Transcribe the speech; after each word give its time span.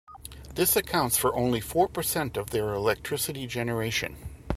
This 0.55 0.75
accounts 0.75 1.15
for 1.15 1.31
only 1.35 1.61
four 1.61 1.87
percent 1.87 2.35
of 2.35 2.49
their 2.49 2.69
electricity 2.73 3.45
generation. 3.45 4.15